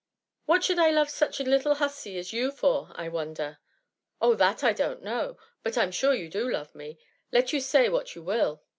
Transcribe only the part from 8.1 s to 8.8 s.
you will